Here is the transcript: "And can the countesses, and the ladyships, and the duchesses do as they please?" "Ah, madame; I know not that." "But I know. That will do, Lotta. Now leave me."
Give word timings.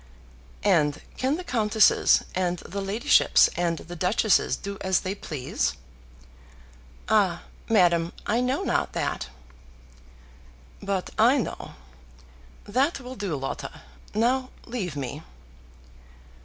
"And 0.63 0.99
can 1.15 1.35
the 1.37 1.43
countesses, 1.43 2.23
and 2.33 2.57
the 2.65 2.81
ladyships, 2.81 3.49
and 3.55 3.77
the 3.77 3.95
duchesses 3.95 4.55
do 4.55 4.79
as 4.81 5.01
they 5.01 5.13
please?" 5.13 5.73
"Ah, 7.07 7.43
madame; 7.69 8.11
I 8.25 8.41
know 8.41 8.63
not 8.63 8.93
that." 8.93 9.29
"But 10.81 11.11
I 11.19 11.37
know. 11.37 11.75
That 12.65 12.99
will 12.99 13.13
do, 13.15 13.35
Lotta. 13.35 13.81
Now 14.15 14.49
leave 14.65 14.95
me." 14.95 15.21